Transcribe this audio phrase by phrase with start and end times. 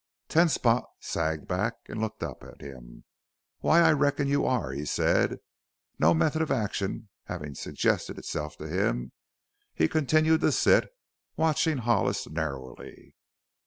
[0.29, 3.03] Ten Spot sagged back and looked up at him.
[3.59, 5.37] "Why I reckon you are," he said.
[5.99, 9.11] No method of action having suggested itself to him,
[9.75, 10.89] he continued to sit,
[11.37, 13.13] watching Hollis narrowly.